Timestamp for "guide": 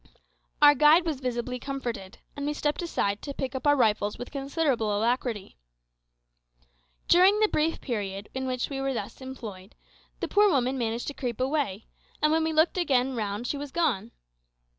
0.73-1.05